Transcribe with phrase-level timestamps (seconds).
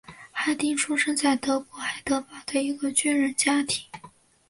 [0.31, 3.85] 哈丁出生在德国海德堡的一个军人家庭。